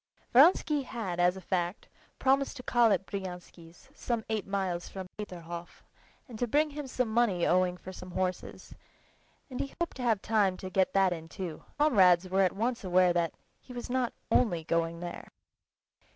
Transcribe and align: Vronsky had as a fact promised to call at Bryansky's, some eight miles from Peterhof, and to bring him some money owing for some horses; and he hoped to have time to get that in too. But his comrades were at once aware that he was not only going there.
Vronsky 0.33 0.81
had 0.81 1.19
as 1.19 1.37
a 1.37 1.41
fact 1.41 1.87
promised 2.17 2.57
to 2.57 2.63
call 2.63 2.91
at 2.91 3.05
Bryansky's, 3.05 3.87
some 3.93 4.25
eight 4.29 4.47
miles 4.47 4.89
from 4.89 5.07
Peterhof, 5.15 5.83
and 6.27 6.39
to 6.39 6.47
bring 6.47 6.71
him 6.71 6.87
some 6.87 7.07
money 7.07 7.45
owing 7.45 7.77
for 7.77 7.93
some 7.93 8.09
horses; 8.09 8.73
and 9.51 9.59
he 9.59 9.75
hoped 9.79 9.97
to 9.97 10.01
have 10.01 10.19
time 10.23 10.57
to 10.57 10.71
get 10.71 10.93
that 10.93 11.13
in 11.13 11.29
too. 11.29 11.65
But 11.77 11.83
his 11.83 11.87
comrades 11.91 12.29
were 12.29 12.41
at 12.41 12.55
once 12.55 12.83
aware 12.83 13.13
that 13.13 13.35
he 13.59 13.73
was 13.73 13.91
not 13.91 14.11
only 14.31 14.63
going 14.63 15.01
there. 15.01 15.27